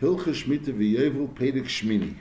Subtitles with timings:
[0.00, 2.16] Hilcha Shmita v'Yevel Pedig Shmini.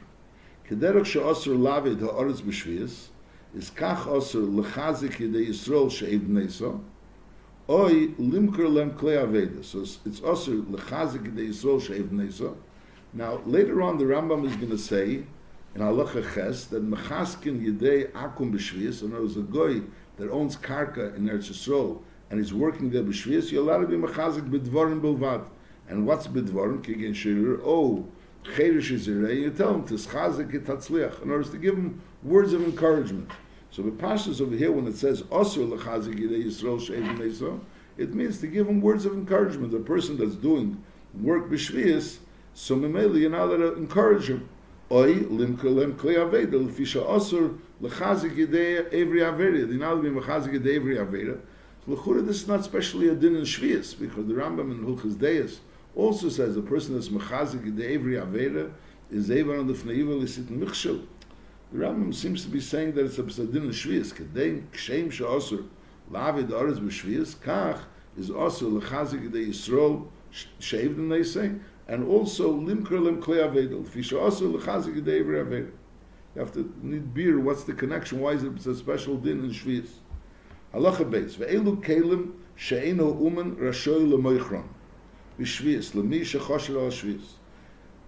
[0.69, 3.07] Kederach she'osur lavid ha'aretz b'shvius,
[3.53, 6.79] is kach osur lechazik yedei Yisrael she'ev b'neisa,
[7.67, 9.61] oy limker lem klei aveda.
[9.61, 12.55] So it's, it's osur lechazik yedei Yisrael she'ev b'neisa.
[13.11, 15.25] Now, later on, the Rambam is going to say,
[15.75, 19.81] in Halacha Ches, that mechaskin yedei akum b'shvius, and there was a goy
[20.15, 23.97] that owns karka in Eretz Yisrael, and he's working there b'shvius, you're allowed to be
[23.97, 25.43] mechazik b'dvorim bilvad.
[25.87, 26.83] And what's b'dvorim?
[26.83, 28.07] Kigin shirur, oh,
[28.55, 32.63] cherish yizirei, you tell him to schazik et in order to give him words of
[32.63, 33.29] encouragement.
[33.71, 37.59] So the pashas over here, when it says osur lechazik yedei Yisrael she'ev b'neisa,
[37.97, 39.71] it means to give him words of encouragement.
[39.71, 40.81] The person that's doing
[41.21, 42.17] work b'shvius,
[42.53, 44.49] so memeli, you're not to encourage him.
[44.91, 49.57] Oy limker lem klei aveda lefisha osur lechazik yedei every aveda.
[49.57, 51.39] You're not allowed to be mechazik yedei every aveda.
[51.87, 55.59] L'chura, this is not specially a din in shvius because the Rambam in Hilchas Deis
[55.95, 58.71] also says a person that's mechazik yedei every aveda
[59.09, 61.05] is evan on the fneiva lisit michshel.
[61.71, 64.13] The Rambam seems to be saying that it's a din in shvius.
[64.13, 65.65] Kedei kshem she'osur
[66.11, 67.79] lavid aretz b'shvius kach
[68.17, 70.07] is also lechazik yedei Yisrael
[70.59, 71.51] she'evden they say
[71.87, 73.87] and also limker lim klei avedel.
[73.87, 75.71] Fisha also lechazik yedei every aveda.
[76.35, 77.39] You have to need beer.
[77.39, 78.19] What's the connection?
[78.19, 79.89] Why is it a special din in shvius?
[80.73, 84.67] Halacha beis ve'elu kelim she'eno umen rashoy lemoichron
[85.39, 87.23] b'shvius lemi shechosher al shvius.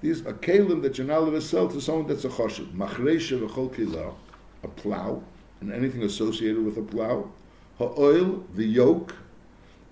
[0.02, 2.64] These are kelim that you're not allowed to sell to someone that's a chosher.
[2.74, 4.14] Machresha v'chol kelah,
[4.64, 5.24] a plow,
[5.60, 7.32] and anything associated with a plow.
[7.80, 9.16] Ha'oil, the yoke.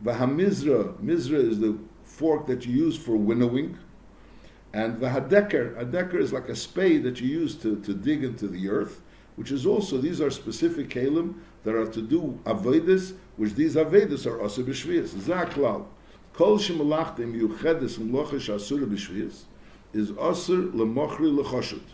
[0.04, 3.78] V'hamizra, mizra is the fork that you use for winnowing.
[4.74, 8.48] And v'hadeker, a deker is like a spade that you use to, to dig into
[8.48, 9.02] the earth,
[9.38, 14.26] which is also, these are specific kelim that are to do avodas, which these avodas
[14.30, 15.10] are also b'shvias.
[15.16, 15.86] Zaklal.
[16.36, 19.44] Kol shemalachtim yuchedes l'mlochesh asura b'shvias
[19.94, 21.94] is asur l'mochri l'choshut.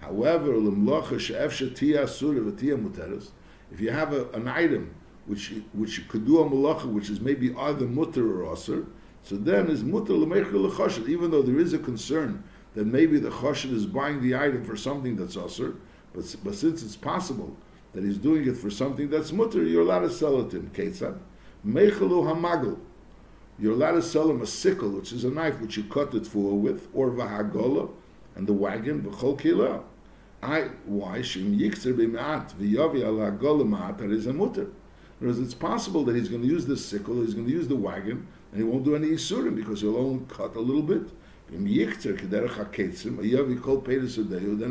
[0.00, 3.30] However, l'mlocha she'ef tia asura muteres,
[3.72, 4.94] if you have a, an item
[5.24, 8.84] which which could do a malacha, which is maybe either mutter or asur,
[9.22, 12.44] so then is mutter l'mechri l'choshut, even though there is a concern
[12.74, 15.76] that maybe the choshut is buying the item for something that's asur,
[16.12, 17.56] but, but since it's possible
[17.94, 20.70] that he's doing it for something that's mutter, you're allowed to sell it to him.
[20.74, 21.18] Ketzad.
[21.66, 22.78] Meichelu hamagel.
[23.62, 26.26] You're allowed to sell him a sickle, which is a knife which you cut it
[26.26, 27.88] for with, or vahagola,
[28.34, 29.84] and the wagon, v'chol kila.
[30.42, 31.20] I, why?
[31.20, 34.66] Shim yikzer b'ma'at, v'yavi al hagola ma'at, is a mutter.
[35.20, 37.76] Whereas it's possible that he's going to use this sickle, he's going to use the
[37.76, 41.08] wagon, and he won't do any isurim because he'll only cut a little bit.
[41.48, 41.64] Then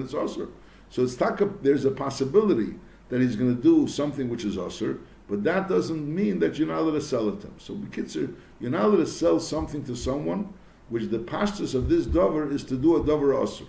[0.01, 0.49] it's also.
[0.89, 2.75] So it's taka, there's a possibility
[3.07, 4.99] that he's going to do something which is usher,
[5.31, 7.53] but that doesn't mean that you're not allowed to sell it to him.
[7.57, 10.53] So Bekitzer, you're not allowed to sell something to someone
[10.89, 13.63] which the pastors of this dover is to do a dover usher.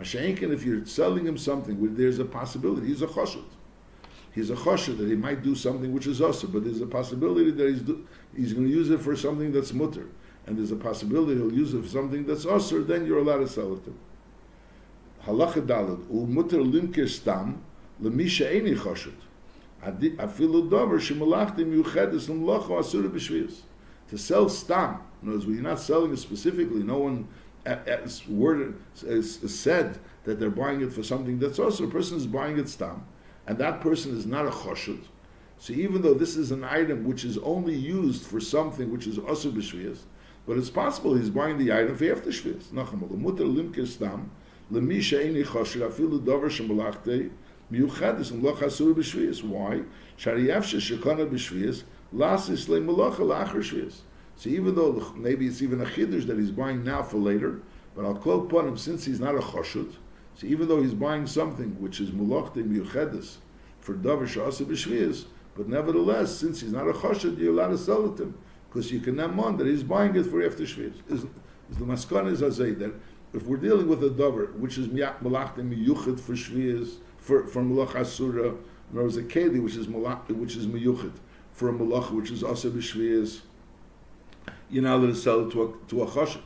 [0.00, 3.44] Mashenkin, if you're selling him something there's a possibility, he's a choshut.
[4.34, 7.50] He's a choshut that he might do something which is usher, but there's a possibility
[7.50, 10.06] that he's, do, he's going to use it for something that's mutter.
[10.46, 13.48] And there's a possibility he'll use it for something that's usher, then you're allowed to
[13.48, 13.98] sell it to him.
[15.26, 17.62] Halacha dalad, u mutter limkir stam,
[18.02, 19.12] lemisha eni choshut.
[19.84, 19.90] To
[24.16, 27.28] sell stam, in other words, you're not selling it specifically, no one
[27.64, 31.90] uh, uh, as word is said that they're buying it for something that's also a
[31.90, 33.04] person is buying it stam,
[33.46, 35.04] and that person is not a choshut.
[35.58, 39.18] So even though this is an item which is only used for something which is
[39.18, 39.98] also b'shvius,
[40.44, 42.64] but it's possible he's buying the item for after shvius.
[42.72, 44.30] Nachamol limke stam
[44.72, 46.48] choshut afilu dover
[47.72, 49.42] miuchadis and loch b'shvius.
[49.42, 49.82] Why?
[50.18, 51.84] Shariyavshe shekana b'shvius
[52.14, 54.00] lasis le malacha lachar shvius.
[54.36, 57.60] So even though maybe it's even a chiddush that he's buying now for later,
[57.94, 59.96] but I'll quote upon him since he's not a choshut.
[60.34, 63.36] So even though he's buying something which is mulachtim miuchadis
[63.80, 68.06] for davar shasa b'shvius, but nevertheless, since he's not a choshut, you're allowed to sell
[68.06, 70.94] it to him because you can on that he's buying it for after shvius.
[71.10, 71.26] Is,
[71.70, 72.94] the maskana is azay that
[73.34, 77.94] if we're dealing with a davar which is mulachtim miuchad for shvius for for malach
[77.94, 78.54] asura,
[78.92, 81.12] there was a keli which is malach which is miyuchid
[81.52, 83.42] for a malach which is also b'shviyas.
[84.68, 86.42] You're not allowed to sell it to a to a chashat.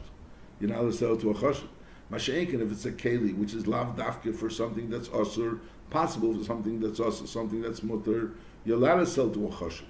[0.61, 1.69] You're not allowed to sell it to a chashat.
[2.13, 6.45] Masha'inkin, if it's a keli which is lav dafke for something that's asur, possible for
[6.45, 8.33] something that's also something that's mutter,
[8.67, 9.85] you're allowed to sell to a chashat.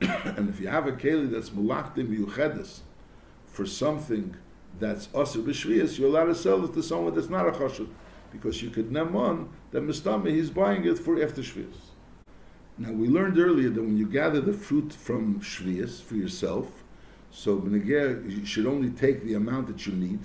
[0.36, 2.80] and if you have a keli that's malachtim yuchedes
[3.46, 4.34] for something
[4.80, 7.88] that's asur b'shviyas, you're allowed to sell it to someone that's not a chashat
[8.30, 11.92] because you could name on that Mustama he's buying it for after Shvius.
[12.76, 16.84] Now we learned earlier that when you gather the fruit from Shvius for yourself,
[17.30, 20.20] so you should only take the amount that you need.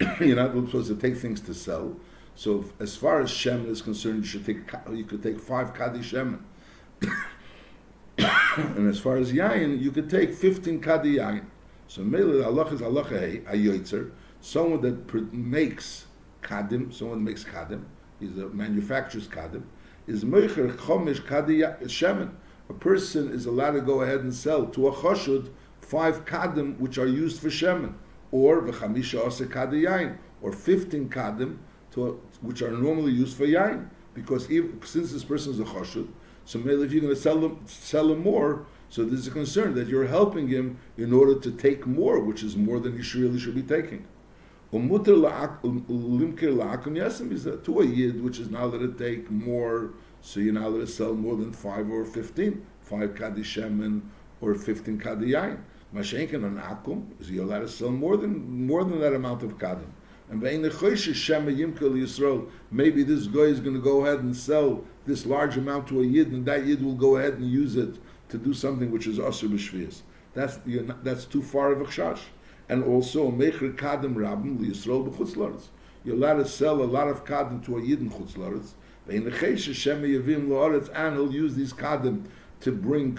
[0.20, 1.96] you're not supposed to take things to sell.
[2.34, 4.58] So if, as far as shemen is concerned, you should take
[4.92, 6.40] you could take five kadi shemen.
[8.18, 11.46] and as far as yayin, you could take fifteen kadi yayin.
[11.88, 14.10] So mele Allah is Allah a yoitzer,
[14.40, 16.05] someone that makes
[16.46, 17.82] kadim, someone makes kadim,
[18.20, 19.64] he's a manufacturer's kadim,
[20.06, 22.30] is meicher chomish kadi shemen.
[22.68, 25.50] A person is allowed to go ahead and sell to a choshud
[25.80, 27.92] five kadim which are used for shemen,
[28.30, 31.58] or v'chamisha ose kadi yain, or fifteen kadim
[31.90, 33.88] to, which are normally used for yain.
[34.14, 36.08] Because even, since this person is a choshud,
[36.46, 39.74] so maybe if you're going to sell them, sell him more, so there's a concern
[39.74, 43.38] that you're helping him in order to take more, which is more than he really
[43.38, 44.06] should be taking.
[44.72, 45.14] Umuter
[45.62, 49.90] um, limkir la'akum yasim is to a yid, which is now that it take more,
[50.20, 54.02] so you're now allowed to sell more than five or fifteen, five kadishem
[54.40, 55.60] or fifteen kadiyayin.
[55.94, 59.56] Mashenkin on akum is he allowed to sell more than more than that amount of
[59.56, 59.86] kadim.
[60.28, 60.58] And maybe
[63.04, 66.32] this guy is going to go ahead and sell this large amount to a yid,
[66.32, 67.98] and that yid will go ahead and use it
[68.30, 70.02] to do something which is asur b'shvius.
[70.34, 70.58] That's
[71.04, 72.18] that's too far of a chash.
[72.68, 75.68] And also mecher kadim rabim liyisrael b'chutzlaretz.
[76.04, 78.74] You're allowed to sell a lot of kadim to a yid in chutzlaretz.
[79.08, 79.22] And
[81.14, 82.24] he'll use these kadim
[82.60, 83.18] to bring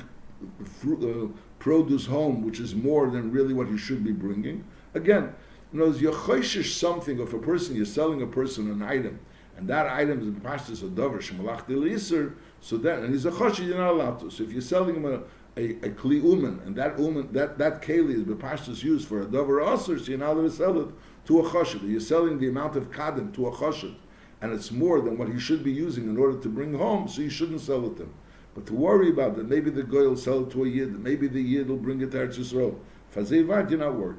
[0.66, 1.28] fruit, uh,
[1.60, 4.66] produce home, which is more than really what he should be bringing.
[4.94, 5.34] Again,
[5.72, 9.20] you know, you're something of a person, you're selling a person an item,
[9.58, 13.78] and that item is pashtus a dover shemalach so then, and he's a choshish, you're
[13.78, 14.30] not allowed to.
[14.30, 15.22] So if you're selling him a,
[15.60, 19.26] a, a kli umen, and that umen, that, that keli is bepashtus used for a
[19.26, 20.90] dover aser, so you're not allowed to sell it
[21.26, 21.88] to a choshed.
[21.88, 23.96] You're selling the amount of kadim to a choshed,
[24.42, 27.22] and it's more than what he should be using in order to bring home, so
[27.22, 28.14] you shouldn't sell it to him.
[28.54, 31.28] But to worry about that, maybe the guy will sell it to a yid, maybe
[31.28, 32.76] the yid will bring it to Eretz Yisrael.
[33.14, 34.18] Fazei you're not worried.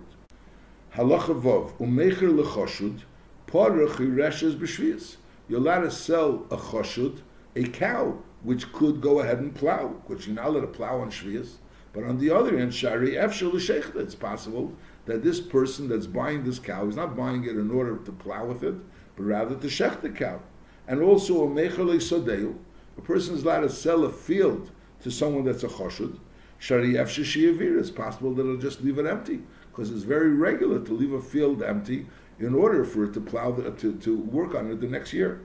[0.95, 1.41] Halacha
[1.79, 3.01] umecher lechoshud,
[3.47, 5.17] porach reshes b'shvius.
[5.49, 7.21] You're allowed to sell a choshud,
[7.57, 11.11] a cow, which could go ahead and plow, which you're not allowed to plow on
[11.11, 11.55] shvius.
[11.95, 14.75] But on the other hand, shari efshel l'sheichta, it's possible
[15.07, 18.45] that this person that's buying this cow is not buying it in order to plow
[18.45, 18.75] with it,
[19.17, 20.39] but rather to shech the cow.
[20.87, 22.55] And also, a umecher le'sodeu,
[22.99, 24.71] a person is allowed to sell a field
[25.01, 26.19] to someone that's a choshud,
[26.59, 29.41] shari efshel it's possible that he'll just leave it empty
[29.71, 32.07] because it's very regular to leave a field empty
[32.41, 35.41] in order for it to plow the, to, to work on it the next year.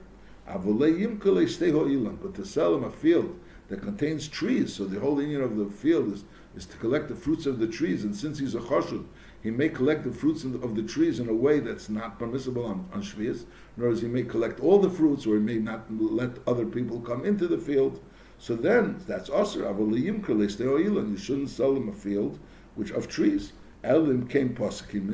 [0.46, 0.62] But
[2.36, 6.14] to sell him a field that contains trees, so the whole union of the field
[6.14, 6.26] is,
[6.56, 9.06] is to collect the fruits of the trees, and since he's a choshud,
[9.42, 12.88] he may collect the fruits of the trees in a way that's not permissible on,
[12.94, 13.46] on Shvias,
[13.76, 17.00] nor as he may collect all the fruits, or he may not let other people
[17.00, 18.02] come into the field.
[18.38, 19.66] So then, that's Asr,
[21.10, 22.40] you shouldn't sell him a field
[22.76, 23.54] which of trees.
[23.84, 25.10] Elim came poskim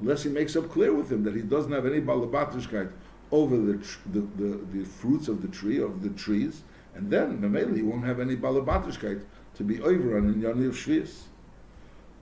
[0.00, 2.90] unless he makes up clear with him that he doesn't have any balabatishkeit
[3.32, 3.72] over the,
[4.12, 6.62] the, the, the, fruits of the tree, of the trees,
[6.94, 9.22] and then Mameli he won't have any balabatishkeit
[9.54, 11.24] to be over on in Yoni of Shvius.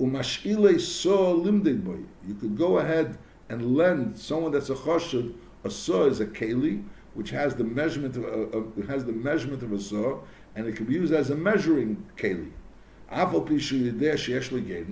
[0.00, 1.98] Umashile saw limded boy.
[2.26, 5.34] You could go ahead and lend someone that's a choshev,
[5.64, 6.82] a saw is a keli,
[7.14, 10.18] which has the measurement of, uh, has the measurement of a saw,
[10.56, 12.50] and it can be used as a measuring keli.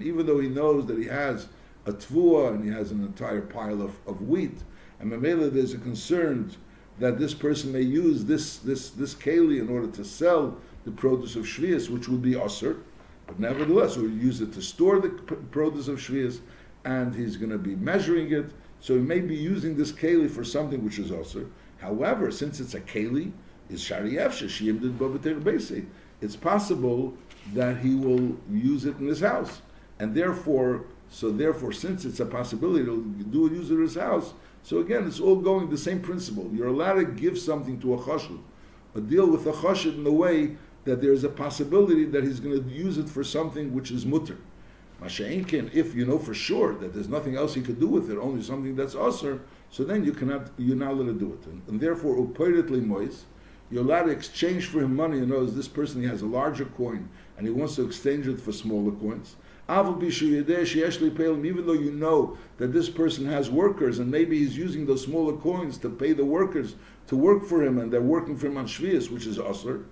[0.02, 1.46] Even though he knows that he has
[1.90, 4.58] a tvua and he has an entire pile of, of wheat,
[4.98, 6.50] and Mamela there's a concern
[6.98, 11.36] that this person may use this this this keli in order to sell the produce
[11.36, 12.78] of shvius, which would be aser,
[13.26, 15.10] but nevertheless, we use it to store the
[15.50, 16.40] produce of shvius,
[16.84, 18.50] and he's going to be measuring it.
[18.80, 21.46] So he may be using this keli for something which is aser.
[21.78, 23.32] However, since it's a keli,
[23.68, 24.16] is shari
[26.22, 27.14] it's possible
[27.54, 29.62] that he will use it in his house.
[29.98, 33.96] And therefore, so therefore, since it's a possibility to do a use it in his
[33.96, 36.48] house, so again, it's all going the same principle.
[36.52, 38.40] You're allowed to give something to a chashud,
[38.94, 42.62] a deal with a chashud in the way that there's a possibility that he's going
[42.62, 44.38] to use it for something which is mutter.
[45.02, 48.18] Masha'inkin, if you know for sure that there's nothing else he could do with it,
[48.18, 49.40] only something that's usher,
[49.70, 51.46] so then you cannot, you're not allowed to do it.
[51.46, 53.24] And, and therefore, upoiretli mois,
[53.70, 55.18] you're allowed to exchange for him money.
[55.18, 58.40] You know, this person he has a larger coin and he wants to exchange it
[58.40, 59.36] for smaller coins.
[59.70, 65.36] Even though you know that this person has workers and maybe he's using those smaller
[65.36, 66.74] coins to pay the workers
[67.06, 69.84] to work for him and they're working for him on Shvias, which is Asr,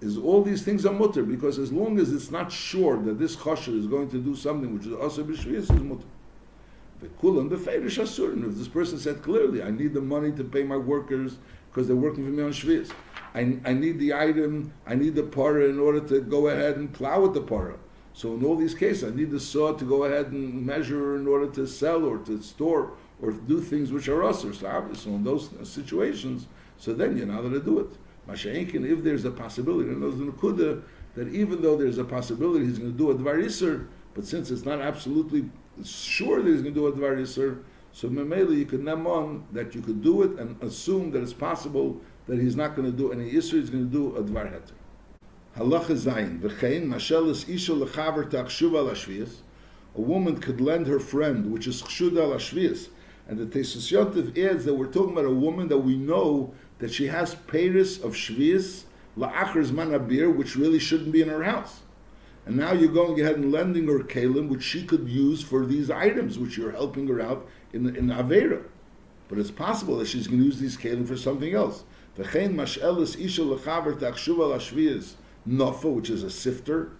[0.00, 3.36] is all these things are mutter because as long as it's not sure that this
[3.36, 6.06] chasher is going to do something which is Asr b'Shvias, is mutter.
[7.00, 8.32] The kulam, the feidish asur.
[8.32, 11.36] And if this person said clearly, I need the money to pay my workers
[11.70, 12.90] because they're working for me on Shviz.
[13.34, 16.90] I, I need the item, I need the para in order to go ahead and
[16.90, 17.76] plow with the para.
[18.16, 21.26] So in all these cases, I need the saw to go ahead and measure in
[21.26, 24.54] order to sell or to store or do things which are usher.
[24.54, 26.46] So obviously, in those situations,
[26.78, 27.90] so then you're not going to do it.
[28.26, 30.82] Masha'inkin, if there's a possibility, and those Nukuda,
[31.14, 34.64] that even though there's a possibility he's going to do a Dvar but since it's
[34.64, 35.50] not absolutely
[35.84, 37.58] sure that he's going to do a Dvar
[37.92, 42.00] so Memele, you can on that you could do it and assume that it's possible
[42.28, 44.72] that he's not going to do any Yisr, he's going to do a Dvar Heter.
[45.56, 49.36] Halacha Zayin, v'chein, isha lashvias,
[49.94, 52.88] a woman could lend her friend, which is chshuda lashvias,
[53.26, 56.92] and the Tesis Yontif adds that we're talking about a woman that we know that
[56.92, 58.82] she has peiris of shvias
[59.16, 61.80] la'achar manabir, which really shouldn't be in her house.
[62.44, 65.90] And now you're going ahead and lending her kalim, which she could use for these
[65.90, 68.62] items, which you're helping her out in in avera.
[69.28, 71.84] But it's possible that she's going to use these kalim for something else.
[72.18, 75.14] V'chein isha ta'chshuva lashvias
[75.48, 76.92] Nofa, which is a sifter,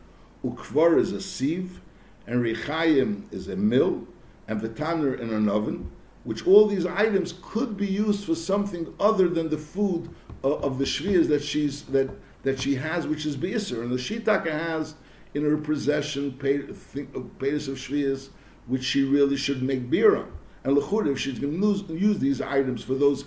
[0.44, 1.80] Ukvar is a sieve,
[2.26, 4.06] and Rechayim is a mill,
[4.48, 5.90] and Vitaner in an oven,
[6.24, 10.10] which all these items could be used for something other than the food
[10.42, 12.10] of, of the shvias that she's that
[12.42, 14.94] that she has, which is beiser, and the shitaka has
[15.34, 18.28] in her possession uh, payers of shvias,
[18.66, 20.32] which she really should make beer on.
[20.64, 23.24] And lechur, if she's going to use these items for those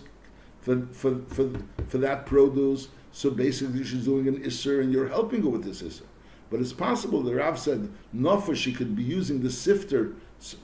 [0.62, 1.50] for, for, for,
[1.88, 5.82] for that produce, so basically she's doing an Isser and you're helping her with this
[5.82, 6.04] Isser.
[6.50, 10.14] But it's possible the Rav said, Nofa, she could be using the sifter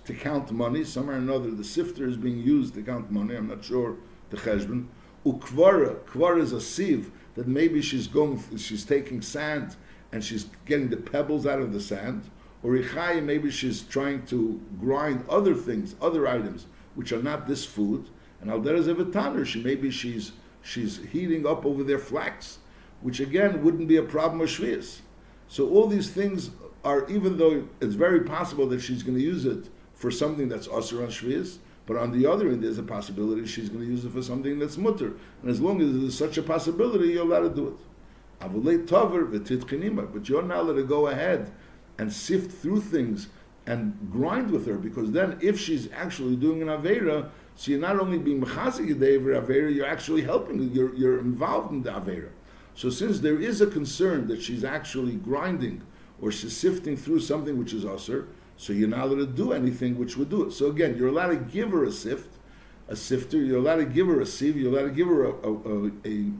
[0.05, 0.83] to count money.
[0.83, 3.35] Somewhere or another, the sifter is being used to count money.
[3.35, 3.97] I'm not sure
[4.29, 4.87] the cheshbon.
[5.25, 9.75] Ukvara, kvara is a sieve that maybe she's going, she's taking sand
[10.11, 12.29] and she's getting the pebbles out of the sand.
[12.63, 17.65] Or ichai, maybe she's trying to grind other things, other items, which are not this
[17.65, 18.09] food.
[18.41, 20.31] And al derez she maybe she's
[20.65, 22.57] she's heating up over there flax,
[23.01, 24.99] which again wouldn't be a problem of shvius.
[25.47, 26.49] So all these things
[26.83, 30.67] are, even though it's very possible that she's going to use it for something that's
[30.67, 34.05] usher on shvius, but on the other end, there's a possibility she's going to use
[34.05, 35.13] it for something that's mutter.
[35.41, 37.75] And as long as there's such a possibility, you're allowed to do it.
[38.39, 41.51] But you're not allowed to go ahead
[41.99, 43.27] and sift through things
[43.67, 47.99] and grind with her, because then if she's actually doing an Avera, so you're not
[47.99, 50.61] only being mechazik yedei avera, you're actually helping.
[50.73, 52.29] You're you're involved in the avera.
[52.75, 55.81] So since there is a concern that she's actually grinding
[56.21, 59.97] or she's sifting through something which is usher, so you're not allowed to do anything
[59.97, 60.51] which would do it.
[60.51, 62.35] So again, you're allowed to give her a sift,
[62.89, 63.37] a sifter.
[63.37, 64.57] You're allowed to give her a sieve.
[64.57, 66.31] You're allowed to give her a, a, a,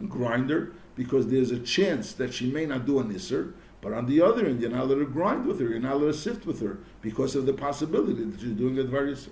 [0.00, 3.52] a grinder because there's a chance that she may not do an isser.
[3.80, 5.68] But on the other end, you're not allowed to grind with her.
[5.68, 8.82] You're not allowed to sift with her because of the possibility that she's doing a
[8.82, 9.28] dvar Halacha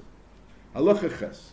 [0.74, 1.52] ches.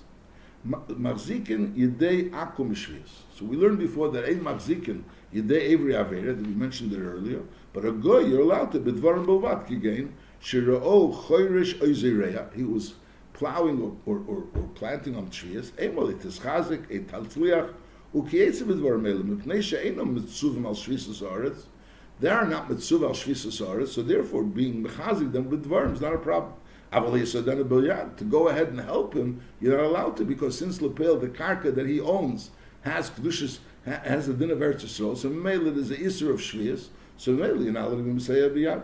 [0.67, 3.23] Machzikin yedei akum shvius.
[3.35, 7.41] So we learned before that ein machzikin yedei every avera, that we mentioned it earlier,
[7.73, 10.11] but a goy, you're allowed to, bidvarim bovat kigain,
[10.41, 12.93] shira'o choyrish oizireya, he was
[13.33, 17.73] plowing or, or, or, or planting on shvius, emol it is chazik, et taltzliach,
[18.13, 21.63] ukiyetze bidvarim elim, mipnei she'enam mitzuvim al shvius haaretz,
[22.19, 26.13] they are not mitzuv al shvius haaretz, so therefore being mechazik them bidvarim is not
[26.13, 26.53] a problem.
[26.91, 31.73] To go ahead and help him, you're not allowed to because since Lepel, the karka
[31.73, 35.95] that he owns, has kedushas, has a din of Eretz Yisrael, so Mele there's the
[35.95, 38.83] isser of Shvias, so Mele you're not allowed to say a biyat.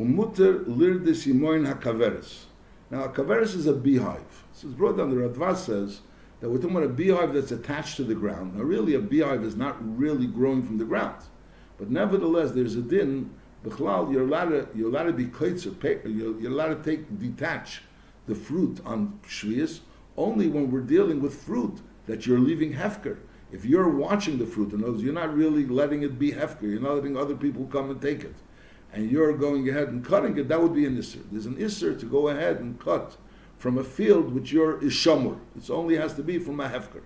[0.00, 2.44] Umuter lirdis yimoin hakaveres.
[2.90, 4.44] Now a kaveres is a beehive.
[4.52, 6.00] So it's brought down, the Radvaz says,
[6.40, 8.56] that we're talking about a beehive that's attached to the ground.
[8.56, 11.22] Now really a beehive is not really growing from the ground.
[11.78, 13.30] But nevertheless, there's a din
[13.64, 17.82] Bichlal, you're allowed to, you're allowed to be kaitzer, you're, you're allowed to take, detach
[18.26, 19.80] the fruit on Shvias
[20.16, 23.18] only when we're dealing with fruit that you're leaving hefker.
[23.52, 26.62] If you're watching the fruit, in other words, you're not really letting it be hefker,
[26.62, 28.34] you're not letting other people come and take it,
[28.92, 31.22] and you're going ahead and cutting it, that would be an isser.
[31.30, 33.16] There's an isser to go ahead and cut
[33.58, 35.38] from a field which you're is shamur.
[35.56, 37.02] It only has to be from a hefker.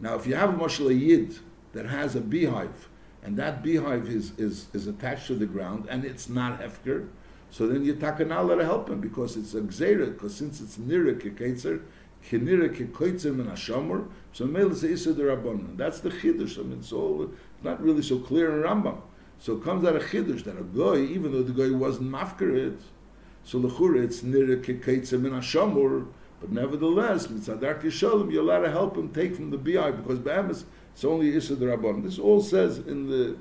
[0.00, 1.38] Now, if you have a mashal yid
[1.72, 2.88] that has a beehive,
[3.22, 7.08] and that beehive is, is, is attached to the ground, and it's not hefker,
[7.50, 11.18] so then you takanala to help him because it's a gzeira, because since it's nira
[11.18, 11.80] keketzer,
[12.28, 15.76] kinira kekoitzer min hashamur, so mele is isa derabbanon.
[15.76, 16.58] That's the chiddush.
[16.58, 19.00] I mean, it's all it's not really so clear in Rambam.
[19.38, 22.76] So it comes out of chiddush that a goy, even though the goy wasn't mafker
[23.44, 26.06] so lechura it's nira kekoitzer min hashamur,
[26.40, 30.64] but nevertheless, mitzadar kisholim, you're allowed to help him take from the beehive because be'emes
[30.98, 32.02] it's only Issa Rabban.
[32.02, 33.36] This all says in the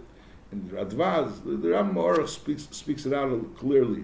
[0.51, 1.43] in the Radvaz.
[1.43, 4.03] The, the Rambam speaks speaks it out clearly,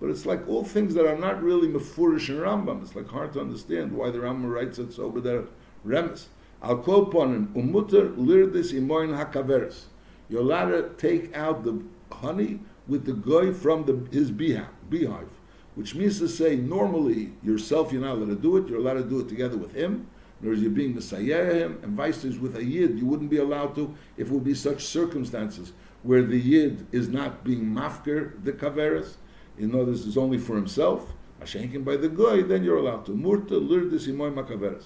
[0.00, 2.80] but it's like all things that are not really mefurish in Rambam.
[2.80, 5.10] It's like hard to understand why the Rambam writes it so.
[5.10, 5.44] But they're
[5.86, 6.28] remes.
[6.62, 9.82] Al ponim umuter lirdis imoin hakaveres.
[10.30, 15.28] You're allowed to take out the honey with the guy from the, his beehive, beehive,
[15.74, 19.04] which means to say, normally yourself you're not allowed to do it, you're allowed to
[19.04, 20.06] do it together with him,
[20.42, 23.74] words, you're being Messiah him, and vice versa with a Yid, you wouldn't be allowed
[23.76, 25.72] to if it would be such circumstances
[26.02, 29.14] where the Yid is not being mafker, the Kaveras,
[29.58, 33.12] in other words, is only for himself, Hashenkin by the Goy, then you're allowed to.
[33.12, 34.82] Murta lirdis imoy.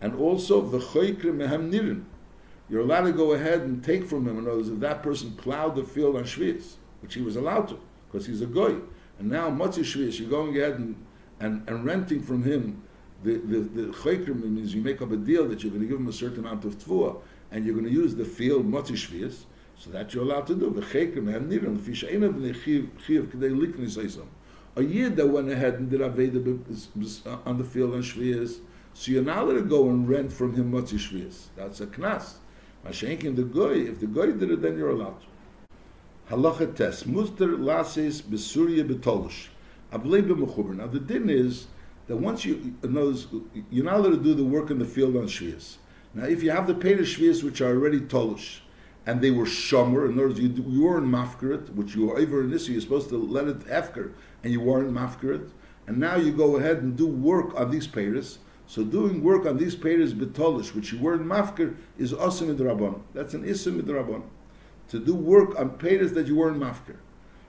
[0.00, 2.04] And also, the choykre mehem nirin.
[2.68, 5.32] You're allowed to go ahead and take from him, in other words, if that person
[5.32, 8.76] plowed the field on Shviz, which he was allowed to, because he's a Goy.
[9.18, 10.94] And now, Motzi Shviz, you're going ahead and,
[11.40, 12.82] and, and renting from him
[13.22, 16.08] the the the means you make up a deal that you're going to give him
[16.08, 17.20] a certain amount of tvua,
[17.50, 19.44] and you're going to use the field motzi shvius,
[19.76, 20.70] so that you're allowed to do.
[20.70, 24.26] The choykre mehem nirim the fish ein of the chiv chiv k'dei likni seisam.
[24.76, 28.60] A yid that went ahead and did aveda uh, on the field on shvius,
[28.94, 31.46] so you're not allowed to go and rent from him motzi shvius.
[31.56, 32.34] That's a knas.
[32.86, 36.34] Mashenkin the goy, if the goy did it, then you're allowed to.
[36.34, 39.48] Halacha test muster lasis besurya betolush.
[39.90, 41.66] Now the din is
[42.08, 43.28] that once you knows
[43.70, 45.76] you're not allowed to do the work in the field on shvius.
[46.14, 48.60] Now, if you have the paid shvius which are already tolush,
[49.06, 52.42] and they were shomer, in other words, you, you weren't mafkaret, which you were over
[52.42, 54.12] in this, you're supposed to let it efker,
[54.42, 55.50] and you weren't mafkaret,
[55.86, 58.38] and now you go ahead and do work on these payers.
[58.66, 63.00] So doing work on these payers betolish, which you weren't mafker, is asim midrabon.
[63.14, 64.22] That's an isim midrabon.
[64.90, 66.96] To do work on payers that you weren't mafker.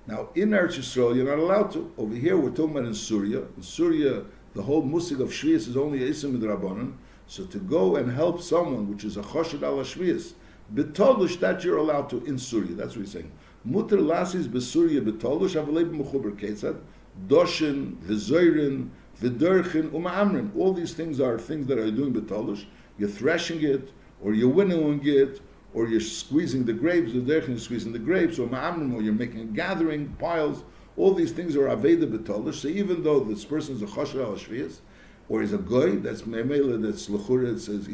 [0.07, 1.91] Now, in Eretz Yisrael, you're not allowed to.
[1.97, 3.43] Over here, we're talking about in Syria.
[3.55, 6.93] In Syria, the whole musig of shvius is only isim midrabanan.
[7.27, 10.33] So to go and help someone, which is a choshed ala shvius,
[10.73, 12.73] betolush that you're allowed to in Surya.
[12.73, 13.31] That's what he's saying.
[13.63, 16.79] Mutter lasis besurya betolush avalei b'mechuber ketzad
[17.27, 18.89] doshin v'zoirin
[19.21, 20.55] v'derchin uma'amrin.
[20.57, 22.65] All these things are things that are doing betolush.
[22.97, 23.91] You're threshing it,
[24.21, 25.41] or you're winnowing it,
[25.73, 27.13] or you're squeezing the grapes.
[27.13, 30.63] The is squeezing the grapes, or ma'amrin, or you're making gathering piles.
[30.99, 32.55] All these things are aveda betolish.
[32.55, 34.81] So even though this person is a chosher al shvius,
[35.29, 37.87] or is a goy, that's memela, that's lechura, it says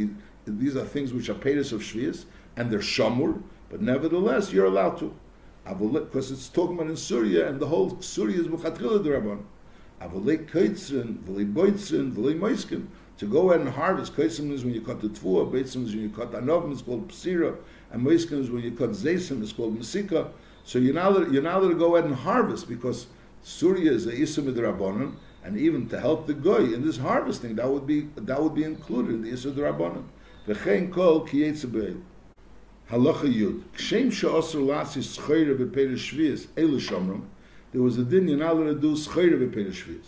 [0.47, 2.25] these are things which are payers of shvius,
[2.57, 5.13] and they're shamur, but nevertheless you're allowed to.
[5.67, 9.43] Because it's talking about in Syria, and the whole Syria is muchatrila derabon.
[10.01, 12.87] Avolei kaitzrin, v'lei boitzrin, v'lei moiskin.
[13.19, 16.01] To go ahead and harvest, kaitzrin is when you cut the tvua, beitzrin is when
[16.01, 17.55] you cut anovim, it's called psira,
[17.91, 20.31] and moiskin is when you cut zaysim, it's called mesika.
[20.65, 23.05] So you're now you're now to go ahead and harvest because
[23.43, 27.69] Surya is a Isra Midrabanan, and even to help the goy in this harvesting, that
[27.69, 30.05] would be that would be included in the Isra Midrabanan.
[30.47, 32.01] V'chein kol kiyetzabeil.
[32.89, 33.61] Halacha Yud.
[33.77, 37.25] Kshem she'osur lasi schayre b'peiris shvius elu shomrim.
[37.71, 40.07] There was a din you're not allowed to do schayre b'peiris shvius.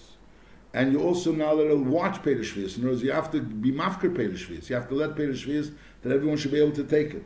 [0.74, 2.78] And you also not allowed to watch Peiris Shvius.
[2.78, 4.70] In other words, you have to be mafker Shvius.
[4.70, 7.26] You have to let Shvius that everyone should be able to take it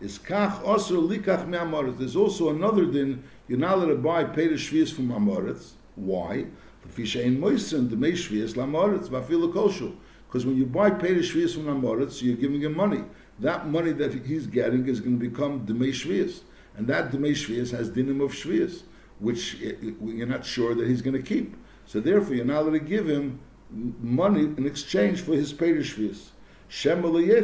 [0.00, 1.98] is kach osur likach me'amoritz.
[1.98, 5.72] There's also another din, you're not allowed to buy Peiris Shvius from Amoritz.
[5.96, 6.46] Why?
[6.82, 7.16] Because
[10.46, 13.02] when you buy Peiris Shvius from Amoritz, you're giving him money.
[13.40, 16.42] That money that he's getting is going to become Demei Shvius.
[16.76, 18.82] And that Demei Shvius has dinim of Shvius,
[19.18, 21.56] which eh, eh, you're not sure that he's going to keep.
[21.86, 26.28] So therefore, you're not allowed to give him money in exchange for his Peiris Shvius.
[26.68, 27.34] Shem you're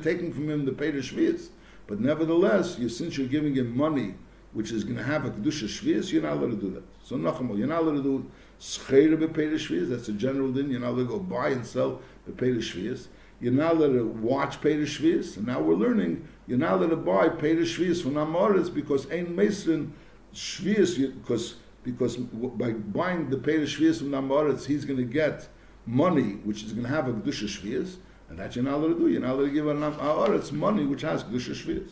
[0.00, 1.48] taking from him the Peder Shvias.
[1.86, 4.14] But nevertheless, you, since you're giving him money,
[4.52, 6.84] which is going to have a Kedusha Shvias, you're not allowed to do that.
[7.02, 10.80] So Nachamol, you're not allowed to do Schreire Bepeder Shvias, that's a general din, you're
[10.80, 13.08] not allowed to go buy and sell the Bepeder Shvias.
[13.40, 16.96] You're not allowed to watch Peder Shvias, and now we're learning, you're not allowed to
[16.96, 19.92] buy Peder Shvias from Amoritz because Ein Mason
[20.32, 25.48] Shvias, because because by buying the Peder Shvias from Amoritz, he's going to get
[25.86, 27.96] money which is going to have a Kedusha Shvias,
[28.28, 29.08] and that you're not allowed to do.
[29.08, 31.90] You're not allowed to give an Amoritz money which has Kedusha Shvias.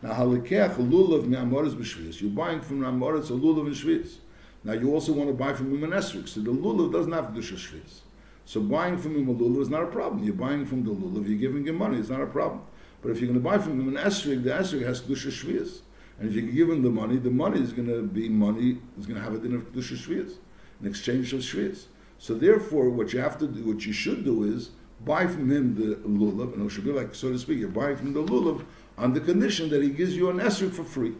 [0.00, 2.20] Now, halikeach lulav me'amoritz b'shvius.
[2.20, 4.18] You're buying from amoritz a lulav and shvius.
[4.62, 6.28] Now, you also want to buy from him an esrik.
[6.28, 8.00] So the lulav doesn't have kedusha shvius.
[8.44, 10.22] So buying from him a lulav is not a problem.
[10.22, 12.62] You're buying from the lulav, you're giving him money, it's not a problem.
[13.02, 15.80] But if you're going to buy from him an esrik, the esrik has kedusha shvius.
[16.20, 19.06] And if you give him the money, the money is going to be money, is
[19.06, 20.34] going to have a din of kedusha shvius,
[20.80, 21.86] in exchange of shvius.
[22.18, 24.70] So therefore, what you have to do, what you should do is
[25.04, 27.96] buy from him the lulav, and it should be like, so to speak, you're buying
[27.96, 28.64] from the lulav
[28.96, 31.14] on the condition that he gives you an esrog for free.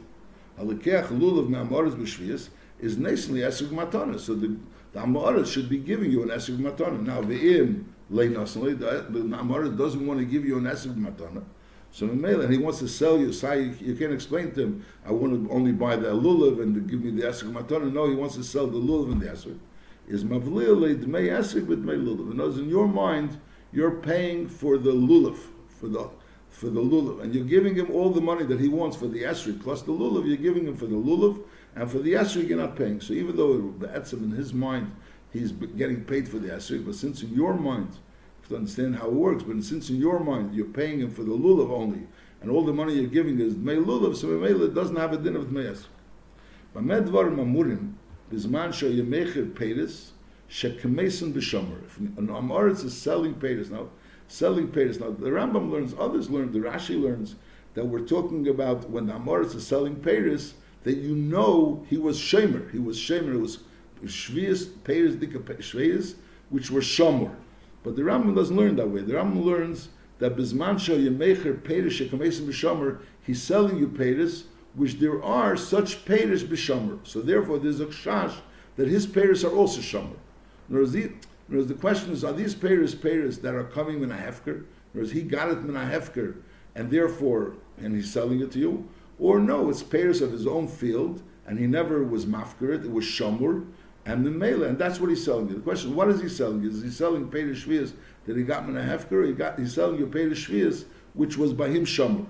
[0.59, 2.49] Halikeach lulav me'amoris b'shvius
[2.81, 4.19] is nasally esrog matana.
[4.19, 4.57] So the,
[4.93, 7.01] the amoris should be giving you an esrog matana.
[7.01, 9.07] Now ve'im leinasli, the,
[9.37, 11.45] amoris doesn't want to give you an esrog matana.
[11.91, 14.85] So Mamela, and he wants to sell you, so you, you can't explain to him,
[15.07, 17.91] I want to only buy the lulav and give me the esrog matana.
[17.93, 19.59] No, he wants to sell the lulav and the esrog.
[20.09, 22.33] Is mavlil dmei esrog with dmei lulav.
[22.33, 23.39] Other words, in your mind,
[23.73, 25.37] you're paying for the lulav,
[25.79, 26.09] for the
[26.49, 29.23] for the lulav, and you're giving him all the money that he wants for the
[29.23, 30.27] esrog plus the lulav.
[30.27, 31.39] You're giving him for the lulav,
[31.77, 33.01] and for the esrog you're not paying.
[33.01, 34.91] So even though the etzim in his mind
[35.33, 38.97] he's getting paid for the esrog, but since in your mind, you have to understand
[38.97, 42.07] how it works, but since in your mind you're paying him for the lulav only,
[42.41, 45.37] and all the money you're giving is may lulav, so it doesn't have a din
[45.37, 45.87] of dmei esrog.
[46.75, 47.93] B'med dvarim amurim,
[48.33, 50.11] bizman sheyemecher peiris,
[50.51, 51.85] shekemesim b'shomer.
[51.85, 53.89] If an amoritz is selling peiris now,
[54.29, 57.37] selling peiris now, the Rambam learns, others learn, the Rashi learns
[57.75, 60.53] that we're talking about when the amoritz is selling peiris,
[60.85, 63.59] that you know he was shemer, he was shemer, it was
[64.05, 66.15] shvius peiris dika shvius,
[66.51, 67.35] which were shomer.
[67.83, 69.03] But the Rambam doesn't learn that way.
[69.03, 69.89] The Rambam learns
[70.19, 76.47] that bizman sheyemecher peiris shekemesim b'shomer, he's selling you peiris which there are such peiris
[76.47, 76.99] b'shomer.
[77.05, 78.35] So therefore, there's a chash
[78.77, 80.17] that his peiris are also shomer.
[80.71, 84.65] In the, question is, are these peiris peiris that are coming in a hefker?
[84.93, 86.37] Whereas he got it in a hefker,
[86.75, 88.89] and therefore, and he's selling it to you?
[89.19, 93.05] Or no, it's peiris of his own field, and he never was mafker it was
[93.05, 93.67] shomer,
[94.07, 95.57] and the mele, and that's what he's selling you.
[95.57, 96.71] The question, what is he selling you?
[96.71, 97.93] Is he selling peiris shvias
[98.27, 99.27] that he got in a hefker?
[99.27, 102.27] He got, he's selling you peiris shvias, which was by him shomer.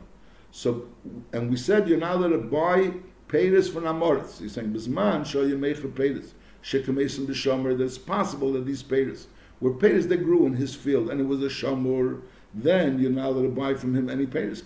[0.50, 0.88] So,
[1.32, 2.92] and we said you're not allowed to buy
[3.28, 4.40] paydas for namoritz.
[4.40, 6.32] He's saying, Bisman, show you for paydas.
[6.62, 9.26] Shekamesim the shomer, that it's possible that these paydas
[9.60, 12.22] were paydas that grew in his field, and it was a shomer,
[12.54, 14.58] then you're not allowed to buy from him any imenim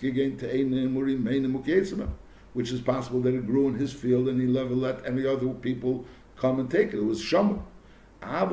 [2.53, 5.49] which is possible that it grew in his field, and he never let any other
[5.49, 6.05] people
[6.37, 6.99] come and take it.
[6.99, 7.61] It was shomer.
[8.25, 8.49] If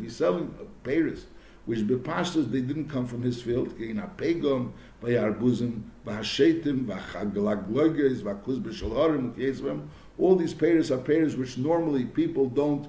[0.00, 1.24] he's selling paydas,
[1.66, 3.78] which bepashtas they didn't come from his field.
[3.78, 9.86] Gegen a pegom, by arbuzim, v'hashetim, v'chaglagloges, v'akuz b'shalharim, v'kezvem.
[10.18, 12.88] All these payers are payers which normally people don't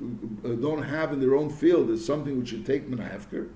[0.00, 1.90] uh, don't have in their own field.
[1.90, 3.48] It's something which you take min hefker.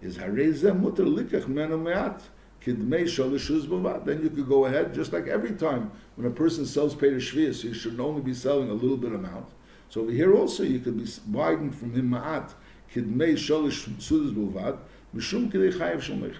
[0.00, 2.22] Is harezeh mutter likach menu me'at.
[2.64, 4.04] Kidmei shalishuz b'vad.
[4.04, 7.62] Then you could go ahead, just like every time when a person sells payers shvius,
[7.62, 9.48] he should only be selling a little bit amount.
[9.88, 12.52] So over here also you could be buying from him ma'at
[12.94, 14.78] kidmei sholish sudas bulvad,
[15.14, 16.36] mishum kidei chayev shomech.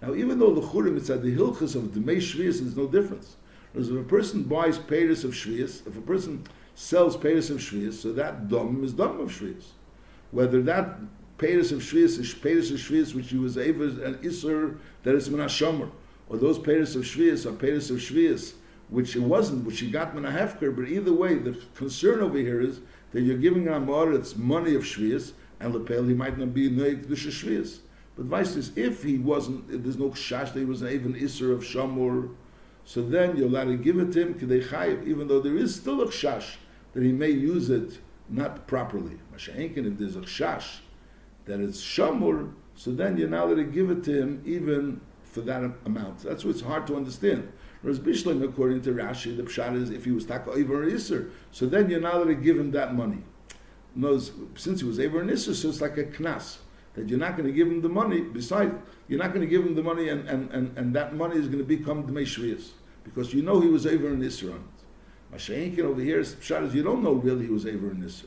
[0.00, 3.36] Now, even though the churim, it's at the hilchas of the shvius, there's no difference.
[3.72, 7.94] Because if a person buys payers of shvius, if a person sells payers of shvius,
[7.94, 9.70] so that dom is dom of shvius.
[10.30, 10.98] Whether that
[11.36, 15.28] payers of shvius is payers of shvius which he was able an isur that is
[15.28, 15.90] minashomer,
[16.28, 18.54] or those payers of shvius are payers of shvius
[18.88, 20.74] which it wasn't, which he got minahefker.
[20.74, 22.80] But either way, the concern over here is
[23.12, 27.08] that you're giving an its money of shvius, and lepel he might not be noig
[27.08, 27.80] the shvius.
[28.16, 31.62] But vice is if he wasn't, if there's no shash, he was even iser of
[31.62, 32.34] shamur,
[32.84, 35.74] so then you're allowed to give it to him k'dei chayiv, even though there is
[35.74, 36.56] still a shash
[36.94, 37.98] that he may use it
[38.28, 39.18] not properly.
[39.34, 40.78] Masha'enkin, if there's a shash
[41.44, 45.40] that it's shamur, so then you're not allowed to give it to him even for
[45.42, 46.20] that amount.
[46.20, 47.52] That's what's hard to understand.
[47.82, 51.66] Whereas Bishlam, according to Rashi, the pshat is if he was taka over iser, so
[51.66, 53.22] then you're not allowed to give him that money
[54.54, 56.58] since he was Aver Nisr, so it's like a knas
[56.94, 58.20] that you're not going to give him the money.
[58.20, 58.72] Besides,
[59.08, 61.46] you're not going to give him the money, and, and, and, and that money is
[61.46, 62.64] going to become the
[63.04, 64.56] because you know he was Aver Nisr on
[65.32, 65.36] it.
[65.36, 68.26] Mashayinkin over here is is you don't know really he was Aver Nisr.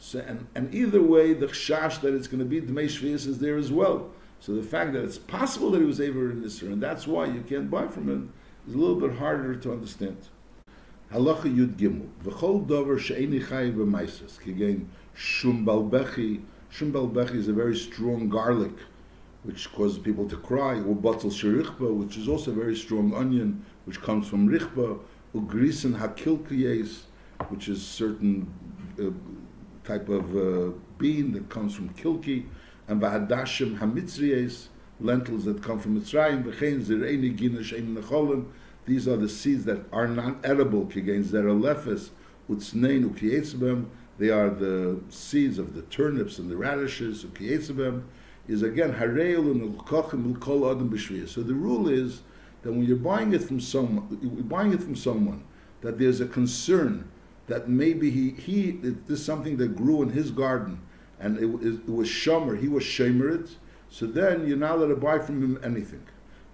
[0.00, 3.56] So, and, and either way, the chash that it's going to be the is there
[3.56, 4.10] as well.
[4.40, 7.40] So the fact that it's possible that he was Aver Nisr, and that's why you
[7.40, 8.32] can't buy from him,
[8.68, 10.18] is a little bit harder to understand.
[11.12, 12.08] Halacha Yud Gimel.
[12.22, 14.38] V'chol dover she'eni chayiv b'maises.
[14.40, 16.42] Kigein shum balbechi.
[16.70, 18.74] Shum is a very strong garlic,
[19.42, 20.74] which causes people to cry.
[20.74, 24.98] Or batel sherichba, which is also a very strong onion, which comes from richba.
[25.34, 27.04] Ugrisen hakilkiyes,
[27.48, 28.46] which is certain
[29.00, 29.04] uh,
[29.86, 32.44] type of uh, bean that comes from kilki.
[32.86, 34.66] And v'hadashim hamitzriyes,
[35.00, 36.44] lentils that come from Mitzrayim.
[36.44, 38.46] V'chein zir'eni gina she'en necholim
[38.88, 42.08] these are the seeds that are not edible, kigain zeralefes,
[42.48, 43.84] utznein ukietzbem.
[44.16, 48.04] They are the seeds of the turnips and the radishes, ukietzbem.
[48.48, 49.78] Is again hareil and
[50.40, 51.28] kol adam b'shviyah.
[51.28, 52.22] So the rule is
[52.62, 55.44] that when you're buying it from someone, you're buying it from someone,
[55.82, 57.10] that there's a concern
[57.46, 60.80] that maybe he, he this is something that grew in his garden,
[61.20, 63.50] and it, it, it was shomer, he was shemerit,
[63.90, 66.04] so then you're not allowed to buy from him anything.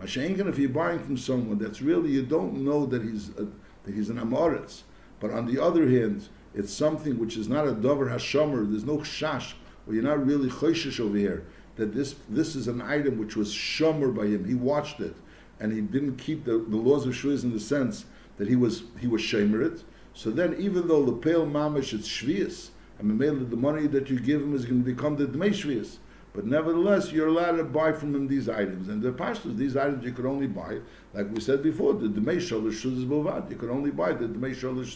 [0.01, 3.47] Mashenkin, if you're buying from someone that's really, you don't know that he's, a,
[3.85, 4.83] that he's an Amoritz,
[5.21, 8.99] but on the other hand, it's something which is not a Dover Hashomer, there's no
[8.99, 9.55] Shash,
[9.87, 11.45] or you're not really Choshish over here,
[11.77, 15.17] that this, this is an item which was Shomer by him, he watched it,
[15.61, 18.05] and he didn't keep the, the laws of Shviz in the sense
[18.37, 23.03] that he was, he was Shemerit, so then even though the pale mamish it's I
[23.03, 25.99] mean, the money that you give him is going to become the Dmei Shvius,
[26.35, 28.89] But nevertheless, you're allowed to buy from him these items.
[28.89, 30.81] And the pashtas, these items you could only buy,
[31.15, 33.49] like we said before, the Dmei Shalish Bovad.
[33.49, 34.93] You could only buy the Dmei Shalish.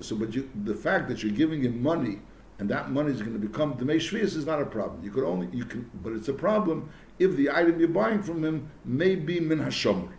[0.00, 2.20] So, but you, the fact that you're giving him money
[2.58, 5.04] and that money is going to become Dmei Shvius is not a problem.
[5.04, 8.42] You could only, you can, but it's a problem if the item you're buying from
[8.42, 10.12] him may be Min HaShomer.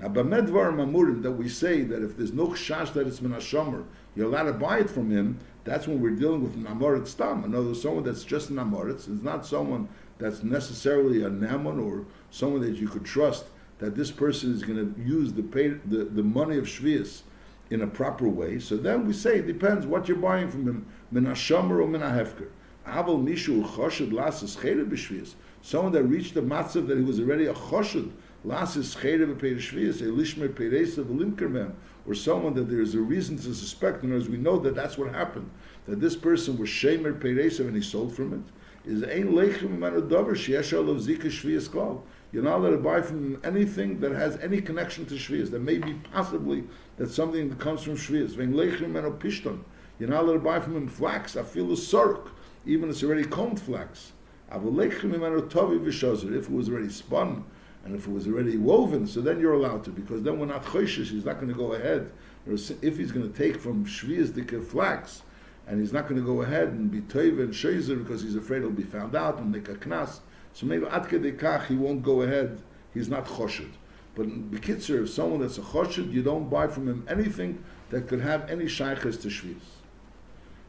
[0.00, 3.84] Now, Bamedvar Mamurim, that we say that if there's no chash that it's Min HaShomer,
[4.16, 7.44] you're allowed to buy it from him, that's when we're dealing with an Amorit Stam.
[7.44, 8.94] In other words, someone that's just an Amorit.
[8.94, 13.44] It's not someone that's necessarily a Naman or someone that you could trust
[13.78, 17.22] that this person is going to use the, pay, the, the money of Shvius
[17.70, 18.58] in a proper way.
[18.58, 22.00] So then we say it depends what you're buying from him, min hashomer or min
[22.00, 22.48] hahefker.
[22.86, 25.34] Aval mishu choshed lasas cheder b'shvius.
[25.62, 28.10] Someone that reached the matzav that he was already a choshed
[28.44, 31.72] lasas cheder b'peir a lishmer peiresa v'limker
[32.06, 34.98] or someone that there is a reason to suspect, and as we know that that's
[34.98, 35.50] what happened,
[35.86, 38.42] that this person was shemer peiresa and he sold from it,
[38.90, 42.02] is ein lechem manu dover sheyesh olav zika shvius klal.
[42.32, 45.50] You're not allowed to buy from anything that has any connection to shvius.
[45.50, 46.64] That may be possibly
[46.96, 48.30] that something that comes from shvius.
[48.30, 49.62] Vein lechem manu pishton.
[49.98, 51.36] You're not allowed to buy from him flax.
[51.36, 52.30] I feel a sork,
[52.66, 54.12] even if it's already combed flax.
[54.50, 57.44] If it was already spun
[57.84, 60.64] and if it was already woven, so then you're allowed to, because then we're not
[60.64, 61.10] choishish.
[61.10, 62.10] He's not going to go ahead.
[62.46, 65.22] If he's going to take from shvius dika flax,
[65.66, 68.62] and he's not going to go ahead and be toiv and shazer because he's afraid
[68.62, 70.20] he'll be found out and make a knas.
[70.52, 72.60] So maybe at kedekach he won't go ahead.
[72.92, 73.70] He's not choshid.
[74.14, 78.20] But Bekitzer, if someone that's a choshid, you don't buy from him anything that could
[78.20, 79.62] have any shaykhs to shvius.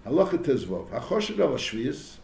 [0.06, 0.89] Halacha tezvov.
[0.89, 2.17] HaChoshid al HaShvius,